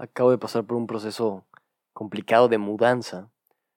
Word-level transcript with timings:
Acabo 0.00 0.30
de 0.30 0.38
pasar 0.38 0.64
por 0.64 0.78
un 0.78 0.86
proceso 0.86 1.44
complicado 1.92 2.48
de 2.48 2.56
mudanza. 2.56 3.30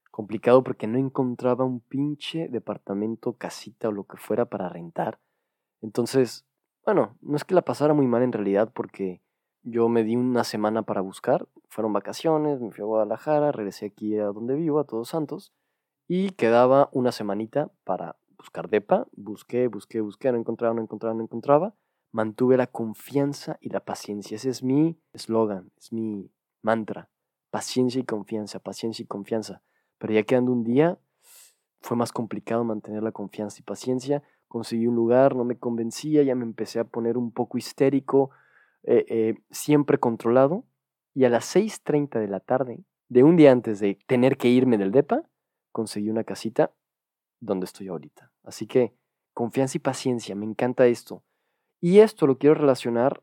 Complicado 0.09 0.63
porque 0.63 0.87
no 0.87 0.97
encontraba 0.97 1.65
un 1.65 1.81
pinche 1.81 2.47
departamento, 2.47 3.33
casita 3.33 3.89
o 3.89 3.91
lo 3.91 4.05
que 4.05 4.15
fuera 4.15 4.45
para 4.45 4.69
rentar. 4.69 5.19
Entonces, 5.81 6.45
bueno, 6.85 7.17
no 7.19 7.35
es 7.35 7.43
que 7.43 7.53
la 7.53 7.63
pasara 7.63 7.93
muy 7.93 8.07
mal 8.07 8.23
en 8.23 8.31
realidad 8.31 8.71
porque 8.73 9.21
yo 9.63 9.89
me 9.89 10.05
di 10.05 10.15
una 10.15 10.45
semana 10.45 10.83
para 10.83 11.01
buscar. 11.01 11.45
Fueron 11.67 11.91
vacaciones, 11.91 12.61
me 12.61 12.71
fui 12.71 12.83
a 12.83 12.85
Guadalajara, 12.85 13.51
regresé 13.51 13.87
aquí 13.87 14.17
a 14.17 14.27
donde 14.27 14.55
vivo, 14.55 14.79
a 14.79 14.85
Todos 14.85 15.09
Santos, 15.09 15.51
y 16.07 16.29
quedaba 16.29 16.87
una 16.93 17.11
semanita 17.11 17.69
para 17.83 18.15
buscar 18.37 18.69
depa. 18.69 19.07
Busqué, 19.11 19.67
busqué, 19.67 19.99
busqué, 19.99 20.31
no 20.31 20.37
encontraba, 20.37 20.73
no 20.73 20.83
encontraba, 20.83 21.15
no 21.15 21.23
encontraba 21.23 21.73
mantuve 22.13 22.55
la 22.55 22.67
confianza 22.67 23.57
y 23.59 23.69
la 23.69 23.81
paciencia. 23.81 24.35
Ese 24.35 24.49
es 24.49 24.63
mi 24.63 24.97
eslogan, 25.11 25.71
es 25.77 25.91
mi 25.91 26.31
mantra. 26.61 27.09
Paciencia 27.49 27.99
y 27.99 28.05
confianza, 28.05 28.59
paciencia 28.59 29.03
y 29.03 29.07
confianza. 29.07 29.61
Pero 29.97 30.13
ya 30.13 30.23
quedando 30.23 30.51
un 30.51 30.63
día, 30.63 30.99
fue 31.81 31.97
más 31.97 32.11
complicado 32.11 32.63
mantener 32.63 33.03
la 33.03 33.11
confianza 33.11 33.57
y 33.59 33.63
paciencia. 33.63 34.23
Conseguí 34.47 34.87
un 34.87 34.95
lugar, 34.95 35.35
no 35.35 35.43
me 35.43 35.57
convencía, 35.57 36.23
ya 36.23 36.35
me 36.35 36.45
empecé 36.45 36.79
a 36.79 36.83
poner 36.83 37.17
un 37.17 37.31
poco 37.31 37.57
histérico, 37.57 38.29
eh, 38.83 39.05
eh, 39.09 39.35
siempre 39.49 39.97
controlado. 39.97 40.65
Y 41.15 41.25
a 41.25 41.29
las 41.29 41.55
6.30 41.55 42.19
de 42.19 42.27
la 42.27 42.39
tarde, 42.39 42.83
de 43.09 43.23
un 43.23 43.35
día 43.35 43.51
antes 43.51 43.79
de 43.79 43.99
tener 44.07 44.37
que 44.37 44.49
irme 44.49 44.77
del 44.77 44.91
DEPA, 44.91 45.23
conseguí 45.71 46.09
una 46.09 46.23
casita 46.23 46.71
donde 47.39 47.65
estoy 47.65 47.87
ahorita. 47.87 48.31
Así 48.43 48.67
que 48.67 48.93
confianza 49.33 49.77
y 49.77 49.81
paciencia, 49.81 50.35
me 50.35 50.45
encanta 50.45 50.85
esto. 50.85 51.23
Y 51.83 51.99
esto 51.99 52.27
lo 52.27 52.37
quiero 52.37 52.55
relacionar, 52.55 53.21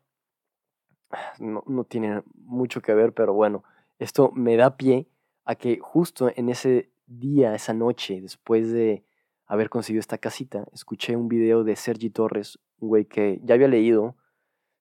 no, 1.39 1.83
tiene 1.85 2.21
mucho 2.35 2.79
que 2.83 2.93
ver, 2.93 3.11
pero 3.11 3.33
bueno, 3.33 3.63
esto 3.97 4.31
me 4.35 4.55
da 4.55 4.77
pie 4.77 5.07
a 5.45 5.55
que 5.55 5.79
justo 5.79 6.29
en 6.35 6.47
ese 6.47 6.91
día, 7.07 7.55
esa 7.55 7.73
noche, 7.73 8.21
después 8.21 8.71
de 8.71 9.03
haber 9.47 9.71
conseguido 9.71 9.99
esta 9.99 10.19
casita, 10.19 10.67
escuché 10.73 11.15
un 11.15 11.27
video 11.27 11.63
de 11.63 11.75
Sergi 11.75 12.11
Torres, 12.11 12.59
un 12.77 12.89
güey 12.89 13.05
que 13.05 13.39
ya 13.43 13.55
había 13.55 13.67
leído, 13.67 14.15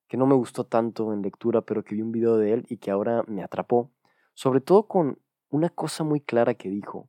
que 0.09 0.19
no 0.19 0.27
me 0.27 0.35
gustó 0.35 0.65
tanto 0.65 1.15
en 1.15 1.23
lectura, 1.23 1.63
pero 1.63 1.83
que 1.83 1.95
vi 1.95 2.03
un 2.03 2.13
video 2.13 2.37
de 2.37 2.53
él 2.53 2.67
y 2.69 2.77
que 2.77 2.91
ahora 2.91 3.25
me 3.29 3.43
atrapó, 3.43 3.91
sobre 4.35 4.61
todo 4.61 4.89
con 4.89 5.19
una 5.49 5.71
cosa 5.71 6.05
muy 6.05 6.21
clara 6.21 6.53
que 6.53 6.69
dijo, 6.69 7.09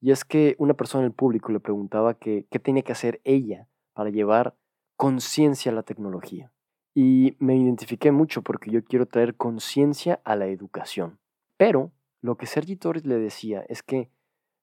y 0.00 0.12
es 0.12 0.24
que 0.24 0.54
una 0.60 0.74
persona 0.74 1.02
en 1.02 1.06
el 1.06 1.12
público 1.12 1.50
le 1.50 1.58
preguntaba 1.58 2.14
qué 2.14 2.46
tenía 2.62 2.84
que 2.84 2.92
hacer 2.92 3.20
ella 3.24 3.66
para 3.94 4.10
llevar 4.10 4.54
conciencia 4.96 5.72
a 5.72 5.74
la 5.74 5.82
tecnología. 5.82 6.52
Y 6.94 7.36
me 7.38 7.56
identifiqué 7.56 8.12
mucho 8.12 8.42
porque 8.42 8.70
yo 8.70 8.84
quiero 8.84 9.06
traer 9.06 9.34
conciencia 9.34 10.20
a 10.24 10.36
la 10.36 10.46
educación. 10.46 11.18
Pero 11.56 11.92
lo 12.20 12.36
que 12.36 12.46
Sergi 12.46 12.76
Torres 12.76 13.04
le 13.04 13.18
decía 13.18 13.64
es 13.68 13.82
que 13.82 14.10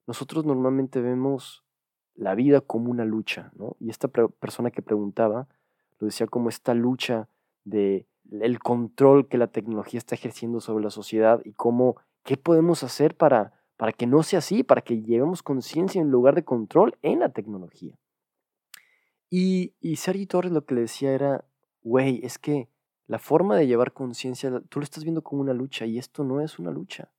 nosotros 0.07 0.45
normalmente 0.45 1.01
vemos 1.01 1.63
la 2.15 2.35
vida 2.35 2.61
como 2.61 2.89
una 2.91 3.05
lucha, 3.05 3.51
¿no? 3.55 3.75
Y 3.79 3.89
esta 3.89 4.07
persona 4.07 4.71
que 4.71 4.81
preguntaba 4.81 5.47
lo 5.99 6.07
decía 6.07 6.27
como 6.27 6.49
esta 6.49 6.73
lucha 6.73 7.27
de 7.63 8.07
el 8.29 8.59
control 8.59 9.27
que 9.27 9.37
la 9.37 9.47
tecnología 9.47 9.97
está 9.97 10.15
ejerciendo 10.15 10.61
sobre 10.61 10.83
la 10.83 10.89
sociedad 10.89 11.41
y 11.43 11.51
cómo 11.53 11.97
qué 12.23 12.37
podemos 12.37 12.83
hacer 12.83 13.15
para 13.15 13.53
para 13.81 13.93
que 13.93 14.05
no 14.05 14.21
sea 14.21 14.37
así, 14.37 14.61
para 14.61 14.83
que 14.83 15.01
llevemos 15.01 15.41
conciencia 15.41 15.99
en 15.99 16.11
lugar 16.11 16.35
de 16.35 16.43
control 16.43 16.99
en 17.01 17.21
la 17.21 17.29
tecnología. 17.29 17.97
Y, 19.31 19.73
y 19.79 19.95
Sergi 19.95 20.27
Torres 20.27 20.51
lo 20.51 20.65
que 20.65 20.75
le 20.75 20.81
decía 20.81 21.13
era, 21.13 21.45
güey, 21.81 22.19
es 22.23 22.37
que 22.37 22.69
la 23.07 23.17
forma 23.17 23.55
de 23.55 23.65
llevar 23.65 23.93
conciencia, 23.93 24.61
tú 24.69 24.79
lo 24.79 24.83
estás 24.83 25.03
viendo 25.03 25.23
como 25.23 25.41
una 25.41 25.53
lucha 25.53 25.85
y 25.85 25.97
esto 25.97 26.23
no 26.23 26.41
es 26.41 26.59
una 26.59 26.69
lucha. 26.69 27.11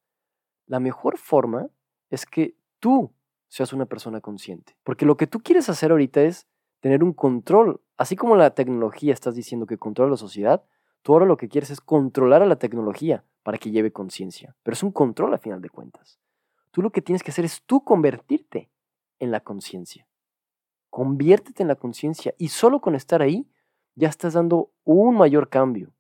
La 0.67 0.79
mejor 0.79 1.17
forma 1.17 1.71
es 2.11 2.27
que 2.27 2.55
tú 2.81 3.13
seas 3.49 3.73
una 3.73 3.87
persona 3.87 4.21
consciente. 4.21 4.77
Porque 4.85 5.07
lo 5.07 5.17
que 5.17 5.27
tú 5.27 5.41
quieres 5.41 5.69
hacer 5.71 5.91
ahorita 5.91 6.23
es 6.23 6.47
tener 6.81 7.03
un 7.03 7.15
control. 7.15 7.81
Así 7.97 8.15
como 8.15 8.37
la 8.37 8.55
tecnología 8.55 9.15
estás 9.15 9.35
diciendo 9.35 9.67
que 9.67 9.79
controla 9.79 10.11
la 10.11 10.17
sociedad, 10.19 10.65
tú 11.01 11.15
ahora 11.15 11.25
lo 11.25 11.39
que 11.39 11.49
quieres 11.49 11.71
es 11.71 11.81
controlar 11.81 12.43
a 12.43 12.47
la 12.47 12.57
tecnología 12.57 13.25
para 13.43 13.57
que 13.57 13.71
lleve 13.71 13.91
conciencia. 13.91 14.55
Pero 14.63 14.75
es 14.75 14.83
un 14.83 14.93
control 14.93 15.33
a 15.33 15.39
final 15.39 15.63
de 15.63 15.71
cuentas. 15.71 16.19
Tú 16.73 16.83
lo 16.83 16.91
que 16.91 17.03
tienes 17.03 17.23
que 17.23 17.31
hacer 17.31 17.45
es 17.47 17.63
tú 17.65 17.85
convertirte 17.85 18.71
en 19.19 19.31
la 19.31 19.41
conciencia. 19.41 20.07
Conviértete 20.93 21.63
en 21.63 21.69
la 21.69 21.77
conciencia 21.77 22.35
y 22.37 22.49
solo 22.49 22.83
con 22.83 22.95
estar 22.95 23.23
ahí 23.23 23.49
ya 23.95 24.11
estás 24.11 24.35
dando 24.35 24.73
un 24.85 25.17
mayor 25.17 25.49
cambio. 25.49 25.95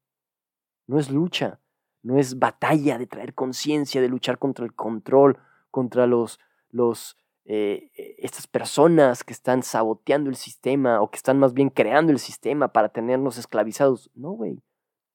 No 0.86 0.98
es 0.98 1.10
lucha, 1.10 1.60
no 2.02 2.18
es 2.18 2.38
batalla 2.38 2.98
de 2.98 3.06
traer 3.06 3.32
conciencia, 3.32 4.02
de 4.02 4.10
luchar 4.10 4.38
contra 4.38 4.66
el 4.66 4.74
control, 4.74 5.38
contra 5.70 6.06
los, 6.06 6.38
los, 6.68 7.16
eh, 7.46 7.90
estas 8.18 8.46
personas 8.46 9.24
que 9.24 9.32
están 9.32 9.62
saboteando 9.62 10.28
el 10.28 10.36
sistema 10.36 11.00
o 11.00 11.10
que 11.10 11.16
están 11.16 11.38
más 11.38 11.54
bien 11.54 11.70
creando 11.70 12.12
el 12.12 12.18
sistema 12.18 12.68
para 12.68 12.90
tenernos 12.90 13.38
esclavizados. 13.38 14.10
No, 14.14 14.32
güey. 14.32 14.62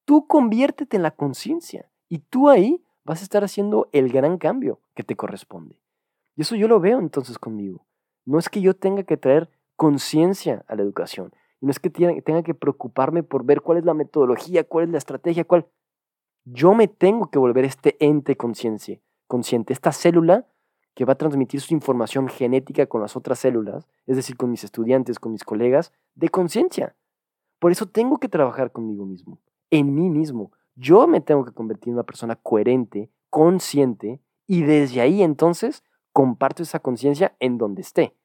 Tú 0.05 0.25
conviértete 0.25 0.97
en 0.97 1.03
la 1.03 1.11
conciencia 1.11 1.87
y 2.09 2.17
tú 2.17 2.49
ahí 2.49 2.83
vas 3.03 3.19
a 3.19 3.23
estar 3.25 3.43
haciendo 3.43 3.89
el 3.91 4.11
gran 4.11 4.39
cambio 4.39 4.81
que 4.95 5.03
te 5.03 5.16
corresponde. 5.16 5.79
Y 6.35 6.41
eso 6.41 6.55
yo 6.55 6.67
lo 6.67 6.79
veo 6.79 6.97
entonces 6.97 7.37
conmigo. 7.37 7.85
No 8.25 8.39
es 8.39 8.49
que 8.49 8.59
yo 8.59 8.75
tenga 8.75 9.03
que 9.03 9.17
traer 9.17 9.51
conciencia 9.77 10.65
a 10.67 10.75
la 10.75 10.81
educación. 10.81 11.31
Y 11.61 11.65
no 11.65 11.71
es 11.71 11.79
que 11.79 11.89
tenga 11.89 12.43
que 12.43 12.53
preocuparme 12.53 13.23
por 13.23 13.45
ver 13.45 13.61
cuál 13.61 13.77
es 13.77 13.85
la 13.85 13.93
metodología, 13.93 14.65
cuál 14.65 14.85
es 14.85 14.89
la 14.91 14.97
estrategia, 14.97 15.45
cuál. 15.45 15.67
Yo 16.43 16.73
me 16.73 16.88
tengo 16.88 17.29
que 17.29 17.39
volver 17.39 17.63
este 17.63 17.95
ente 17.99 18.35
consciente, 18.35 19.01
consciente, 19.27 19.73
esta 19.73 19.91
célula 19.91 20.47
que 20.93 21.05
va 21.05 21.13
a 21.13 21.17
transmitir 21.17 21.61
su 21.61 21.73
información 21.73 22.27
genética 22.27 22.87
con 22.87 23.01
las 23.01 23.16
otras 23.16 23.39
células, 23.39 23.87
es 24.07 24.16
decir, 24.16 24.35
con 24.35 24.49
mis 24.49 24.63
estudiantes, 24.63 25.19
con 25.19 25.31
mis 25.31 25.43
colegas, 25.43 25.93
de 26.16 26.29
conciencia. 26.29 26.95
Por 27.59 27.71
eso 27.71 27.85
tengo 27.85 28.17
que 28.17 28.29
trabajar 28.29 28.71
conmigo 28.71 29.05
mismo, 29.05 29.39
en 29.69 29.93
mí 29.93 30.09
mismo. 30.09 30.51
Yo 30.75 31.07
me 31.07 31.21
tengo 31.21 31.45
que 31.45 31.53
convertir 31.53 31.89
en 31.89 31.95
una 31.95 32.03
persona 32.03 32.35
coherente, 32.35 33.11
consciente, 33.29 34.21
y 34.47 34.63
desde 34.63 35.01
ahí 35.01 35.21
entonces 35.21 35.83
comparto 36.13 36.63
esa 36.63 36.79
conciencia 36.79 37.35
en 37.39 37.57
donde 37.57 37.81
esté 37.81 38.16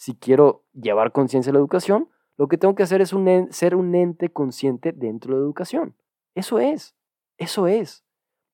si 0.00 0.14
quiero 0.14 0.64
llevar 0.72 1.12
conciencia 1.12 1.50
a 1.50 1.52
la 1.52 1.58
educación, 1.58 2.08
lo 2.38 2.48
que 2.48 2.56
tengo 2.56 2.74
que 2.74 2.82
hacer 2.82 3.02
es 3.02 3.14
ser 3.50 3.76
un 3.76 3.94
ente 3.94 4.32
consciente 4.32 4.92
dentro 4.92 5.34
de 5.34 5.40
la 5.40 5.44
educación. 5.44 5.94
Eso 6.34 6.58
es, 6.58 6.96
eso 7.36 7.66
es. 7.66 8.02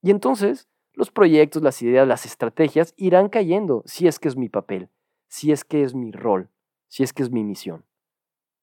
Y 0.02 0.10
entonces 0.10 0.68
los 0.92 1.12
proyectos, 1.12 1.62
las 1.62 1.80
ideas, 1.82 2.08
las 2.08 2.26
estrategias 2.26 2.94
irán 2.96 3.28
cayendo 3.28 3.84
si 3.86 4.08
es 4.08 4.18
que 4.18 4.26
es 4.26 4.36
mi 4.36 4.48
papel, 4.48 4.90
si 5.28 5.52
es 5.52 5.64
que 5.64 5.84
es 5.84 5.94
mi 5.94 6.10
rol, 6.10 6.50
si 6.88 7.04
es 7.04 7.12
que 7.12 7.22
es 7.22 7.30
mi 7.30 7.44
misión. 7.44 7.84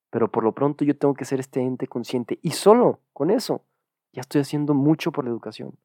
Pero 0.09 0.29
por 0.29 0.43
lo 0.43 0.51
pronto 0.51 0.83
yo 0.83 0.97
tengo 0.97 1.13
que 1.13 1.23
ser 1.23 1.39
este 1.39 1.61
ente 1.61 1.87
consciente 1.87 2.37
y 2.41 2.51
solo 2.51 2.99
con 3.13 3.29
eso 3.29 3.63
ya 4.11 4.19
estoy 4.19 4.41
haciendo 4.41 4.73
mucho 4.73 5.13
por 5.13 5.23
la 5.23 5.31
educación. 5.31 5.79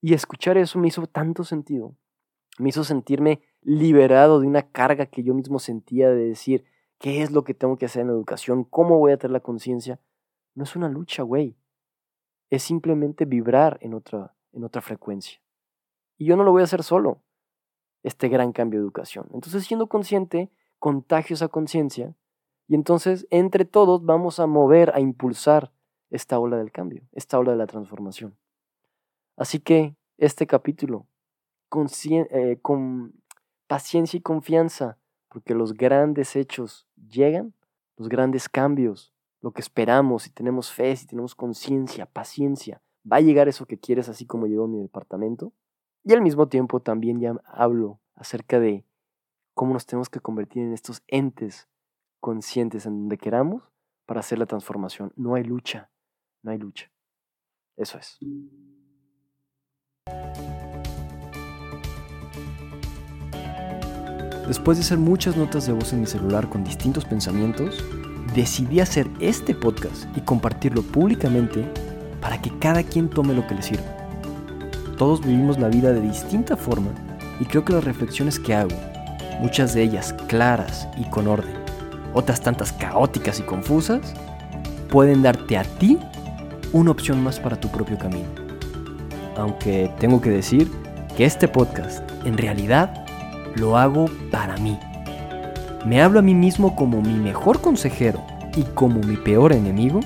Y 0.00 0.14
escuchar 0.14 0.58
eso 0.58 0.80
me 0.80 0.88
hizo 0.88 1.06
tanto 1.06 1.44
sentido, 1.44 1.94
me 2.58 2.70
hizo 2.70 2.82
sentirme 2.82 3.40
liberado 3.62 4.40
de 4.40 4.46
una 4.46 4.70
carga 4.70 5.06
que 5.06 5.22
yo 5.22 5.34
mismo 5.34 5.58
sentía 5.58 6.10
de 6.10 6.28
decir, 6.28 6.64
¿qué 6.98 7.22
es 7.22 7.30
lo 7.30 7.44
que 7.44 7.54
tengo 7.54 7.76
que 7.76 7.86
hacer 7.86 8.02
en 8.02 8.10
educación? 8.10 8.64
¿Cómo 8.64 8.98
voy 8.98 9.12
a 9.12 9.18
tener 9.18 9.32
la 9.32 9.40
conciencia? 9.40 10.00
No 10.54 10.64
es 10.64 10.76
una 10.76 10.88
lucha, 10.88 11.22
güey. 11.22 11.56
Es 12.50 12.62
simplemente 12.62 13.24
vibrar 13.24 13.78
en 13.80 13.94
otra, 13.94 14.34
en 14.52 14.64
otra 14.64 14.82
frecuencia. 14.82 15.40
Y 16.16 16.26
yo 16.26 16.36
no 16.36 16.44
lo 16.44 16.52
voy 16.52 16.62
a 16.62 16.64
hacer 16.64 16.82
solo, 16.82 17.22
este 18.02 18.28
gran 18.28 18.52
cambio 18.52 18.80
de 18.80 18.84
educación. 18.84 19.28
Entonces, 19.32 19.64
siendo 19.64 19.88
consciente, 19.88 20.50
contagio 20.78 21.34
esa 21.34 21.48
conciencia 21.48 22.14
y 22.66 22.74
entonces 22.74 23.26
entre 23.30 23.64
todos 23.64 24.04
vamos 24.04 24.40
a 24.40 24.46
mover, 24.46 24.94
a 24.94 25.00
impulsar 25.00 25.72
esta 26.10 26.38
ola 26.38 26.56
del 26.56 26.70
cambio, 26.70 27.02
esta 27.12 27.38
ola 27.38 27.52
de 27.52 27.58
la 27.58 27.66
transformación. 27.66 28.36
Así 29.36 29.60
que 29.60 29.96
este 30.16 30.46
capítulo, 30.46 31.06
eh, 32.10 32.58
con 32.62 33.14
paciencia 33.68 34.16
y 34.16 34.20
confianza, 34.20 34.98
porque 35.28 35.54
los 35.54 35.74
grandes 35.74 36.34
hechos 36.34 36.88
llegan, 36.96 37.54
los 37.96 38.08
grandes 38.08 38.48
cambios, 38.48 39.14
lo 39.40 39.52
que 39.52 39.60
esperamos, 39.60 40.24
si 40.24 40.30
tenemos 40.30 40.72
fe, 40.72 40.96
si 40.96 41.06
tenemos 41.06 41.34
conciencia, 41.34 42.06
paciencia, 42.06 42.82
va 43.10 43.18
a 43.18 43.20
llegar 43.20 43.46
eso 43.46 43.66
que 43.66 43.78
quieres 43.78 44.08
así 44.08 44.26
como 44.26 44.46
llegó 44.46 44.66
mi 44.66 44.80
departamento. 44.80 45.52
Y 46.02 46.12
al 46.12 46.22
mismo 46.22 46.48
tiempo 46.48 46.80
también 46.80 47.20
ya 47.20 47.36
hablo 47.44 48.00
acerca 48.14 48.58
de 48.58 48.84
cómo 49.54 49.74
nos 49.74 49.86
tenemos 49.86 50.08
que 50.08 50.20
convertir 50.20 50.62
en 50.62 50.72
estos 50.72 51.02
entes 51.06 51.68
conscientes 52.20 52.86
en 52.86 52.98
donde 52.98 53.18
queramos 53.18 53.62
para 54.06 54.20
hacer 54.20 54.38
la 54.38 54.46
transformación. 54.46 55.12
No 55.16 55.34
hay 55.34 55.44
lucha, 55.44 55.90
no 56.42 56.50
hay 56.50 56.58
lucha. 56.58 56.90
Eso 57.76 57.98
es. 57.98 58.18
Después 64.48 64.78
de 64.78 64.84
hacer 64.84 64.96
muchas 64.96 65.36
notas 65.36 65.66
de 65.66 65.74
voz 65.74 65.92
en 65.92 66.00
mi 66.00 66.06
celular 66.06 66.48
con 66.48 66.64
distintos 66.64 67.04
pensamientos, 67.04 67.84
decidí 68.34 68.80
hacer 68.80 69.06
este 69.20 69.54
podcast 69.54 70.06
y 70.16 70.22
compartirlo 70.22 70.82
públicamente 70.82 71.70
para 72.22 72.40
que 72.40 72.50
cada 72.58 72.82
quien 72.82 73.10
tome 73.10 73.34
lo 73.34 73.46
que 73.46 73.54
le 73.54 73.62
sirva. 73.62 73.84
todos 74.96 75.20
vivimos 75.20 75.58
la 75.60 75.68
vida 75.68 75.92
de 75.92 76.00
distinta 76.00 76.56
forma 76.56 76.90
y 77.38 77.44
creo 77.44 77.64
que 77.64 77.74
las 77.74 77.84
reflexiones 77.84 78.38
que 78.40 78.54
hago, 78.54 78.74
muchas 79.38 79.74
de 79.74 79.82
ellas 79.82 80.14
claras 80.28 80.88
y 80.96 81.04
con 81.10 81.28
orden, 81.28 81.54
otras 82.14 82.40
tantas 82.40 82.72
caóticas 82.72 83.38
y 83.38 83.42
confusas, 83.42 84.14
pueden 84.88 85.22
darte 85.22 85.58
a 85.58 85.62
ti 85.62 85.98
una 86.72 86.90
opción 86.90 87.22
más 87.22 87.38
para 87.38 87.60
tu 87.60 87.68
propio 87.68 87.98
camino. 87.98 88.28
Aunque 89.36 89.92
tengo 90.00 90.22
que 90.22 90.30
decir 90.30 90.68
que 91.16 91.26
este 91.26 91.46
podcast 91.48 92.02
en 92.24 92.36
realidad 92.36 93.07
lo 93.58 93.76
hago 93.76 94.06
para 94.30 94.56
mí. 94.56 94.78
Me 95.84 96.02
hablo 96.02 96.18
a 96.18 96.22
mí 96.22 96.34
mismo 96.34 96.74
como 96.76 97.00
mi 97.00 97.14
mejor 97.14 97.60
consejero 97.60 98.22
y 98.56 98.62
como 98.62 99.00
mi 99.00 99.16
peor 99.16 99.52
enemigo 99.52 100.00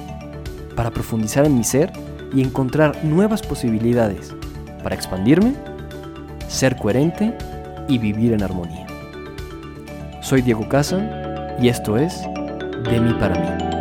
para 0.77 0.91
profundizar 0.91 1.45
en 1.47 1.57
mi 1.57 1.65
ser 1.65 1.93
y 2.35 2.43
encontrar 2.43 3.05
nuevas 3.05 3.43
posibilidades 3.43 4.35
para 4.83 4.95
expandirme, 4.95 5.55
ser 6.49 6.77
coherente 6.77 7.37
y 7.89 7.99
vivir 7.99 8.33
en 8.33 8.43
armonía. 8.43 8.87
Soy 10.21 10.43
Diego 10.43 10.69
Casa 10.69 11.57
y 11.61 11.69
esto 11.69 11.97
es 11.97 12.23
De 12.91 13.01
mí 13.01 13.13
para 13.19 13.39
mí. 13.39 13.72